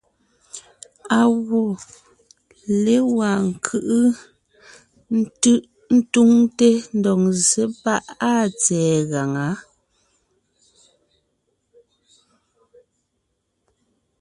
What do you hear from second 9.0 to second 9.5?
gaŋá.